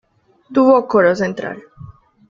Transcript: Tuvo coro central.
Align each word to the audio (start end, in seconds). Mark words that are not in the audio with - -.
Tuvo 0.57 0.87
coro 0.87 1.15
central. 1.15 1.61